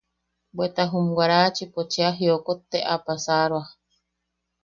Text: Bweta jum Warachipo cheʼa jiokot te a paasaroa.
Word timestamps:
Bweta 0.55 0.83
jum 0.91 1.07
Warachipo 1.17 1.79
cheʼa 1.91 2.11
jiokot 2.17 2.59
te 2.71 2.79
a 2.93 2.95
paasaroa. 3.05 3.67